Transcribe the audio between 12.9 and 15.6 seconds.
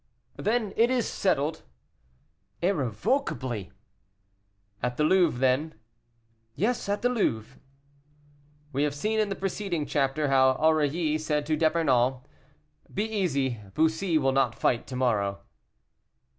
"Be easy, Bussy will not fight to morrow."